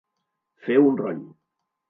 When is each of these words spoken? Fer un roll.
Fer 0.69 0.77
un 0.87 0.97
roll. 1.03 1.21